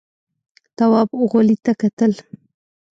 تواب 0.77 1.09
غولي 1.29 1.57
ته 1.65 1.71
کتل…. 1.81 2.11